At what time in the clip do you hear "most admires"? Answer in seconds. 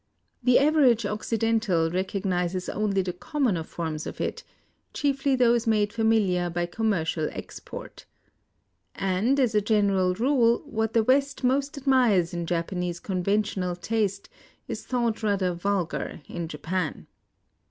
11.43-12.33